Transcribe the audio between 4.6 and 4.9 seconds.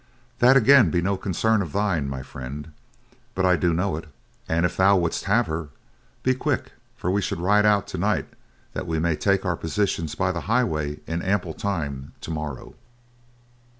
if